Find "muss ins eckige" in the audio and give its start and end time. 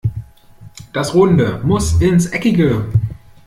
1.63-2.89